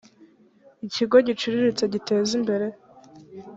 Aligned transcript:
ikigo 0.85 1.17
giciriritse 1.27 1.83
giteza 1.93 2.31
imbere 2.39 2.65